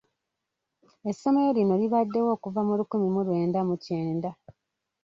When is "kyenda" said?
3.83-4.29